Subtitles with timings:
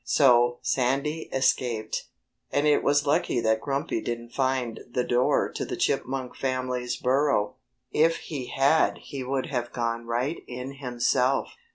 [0.03, 2.07] So Sandy escaped.
[2.51, 7.57] And it was lucky that Grumpy didn't find the door to the Chipmunk family's burrow.
[7.91, 11.53] If he had he would have gone right in himself.